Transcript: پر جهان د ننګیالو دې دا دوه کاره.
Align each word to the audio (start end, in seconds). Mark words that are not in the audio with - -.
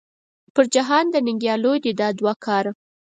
پر 0.53 0.65
جهان 0.75 1.05
د 1.11 1.15
ننګیالو 1.27 1.73
دې 1.83 1.91
دا 1.99 2.07
دوه 2.19 2.33
کاره. 2.45 2.71